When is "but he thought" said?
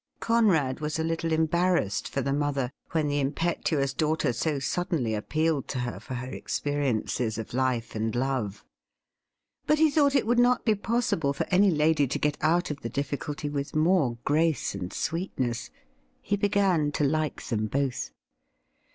9.67-10.15